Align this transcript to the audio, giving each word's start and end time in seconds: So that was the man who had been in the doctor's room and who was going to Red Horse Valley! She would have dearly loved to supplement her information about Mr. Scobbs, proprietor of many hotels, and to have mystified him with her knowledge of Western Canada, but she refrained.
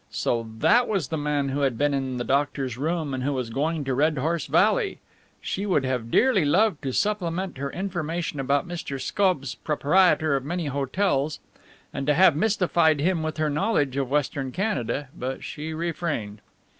So 0.09 0.49
that 0.57 0.87
was 0.87 1.09
the 1.09 1.17
man 1.19 1.49
who 1.49 1.59
had 1.59 1.77
been 1.77 1.93
in 1.93 2.17
the 2.17 2.23
doctor's 2.23 2.75
room 2.75 3.13
and 3.13 3.21
who 3.21 3.33
was 3.33 3.51
going 3.51 3.83
to 3.83 3.93
Red 3.93 4.17
Horse 4.17 4.47
Valley! 4.47 4.97
She 5.41 5.67
would 5.67 5.85
have 5.85 6.09
dearly 6.09 6.43
loved 6.43 6.81
to 6.81 6.91
supplement 6.91 7.59
her 7.59 7.71
information 7.71 8.39
about 8.39 8.67
Mr. 8.67 8.99
Scobbs, 8.99 9.53
proprietor 9.53 10.35
of 10.35 10.43
many 10.43 10.65
hotels, 10.65 11.37
and 11.93 12.07
to 12.07 12.15
have 12.15 12.35
mystified 12.35 12.99
him 12.99 13.21
with 13.21 13.37
her 13.37 13.47
knowledge 13.51 13.95
of 13.95 14.09
Western 14.09 14.51
Canada, 14.51 15.09
but 15.15 15.43
she 15.43 15.71
refrained. 15.71 16.41